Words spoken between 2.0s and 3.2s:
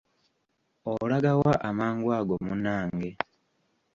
ago munnange?